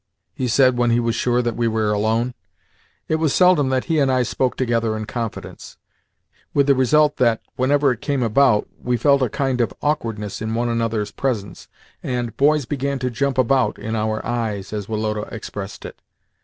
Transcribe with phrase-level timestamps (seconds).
[0.33, 2.33] he said when he was sure that we were alone.
[3.07, 5.77] It was seldom that he and I spoke together in confidence:
[6.55, 10.55] with the result that, whenever it came about, we felt a kind of awkwardness in
[10.55, 11.67] one another's presence,
[12.01, 16.01] and "boys began to jump about" in our eyes, as Woloda expressed it.